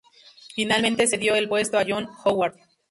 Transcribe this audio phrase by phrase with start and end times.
[0.55, 2.55] Finalmente cedió el puesto a John Howard.